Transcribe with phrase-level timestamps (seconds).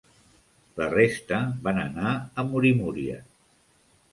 [0.79, 3.19] La resta van anar a Murimuria.